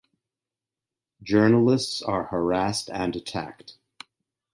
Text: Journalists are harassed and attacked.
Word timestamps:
Journalists 1.21 2.01
are 2.01 2.23
harassed 2.23 2.89
and 2.89 3.15
attacked. 3.15 3.77